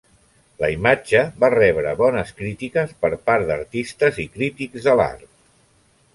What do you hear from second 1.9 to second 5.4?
bones crítiques per part d'artistes i crítics de l'art.